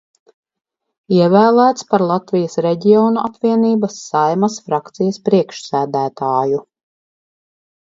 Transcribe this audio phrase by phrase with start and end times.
[1.17, 6.69] Ievēlēts par Latvijas Reģionu apvienības Saeimas frakcijas priekšsēdētāju.